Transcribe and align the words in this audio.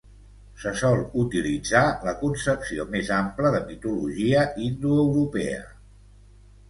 Se 0.61 0.71
sol 0.79 1.01
utilitzar 1.23 1.83
la 2.07 2.13
concepció 2.23 2.87
més 2.95 3.11
ampla 3.19 3.51
de 3.57 3.61
mitologia 3.69 4.47
indoeuropea. 4.71 5.61